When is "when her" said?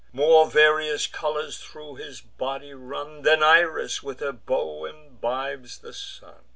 4.01-4.31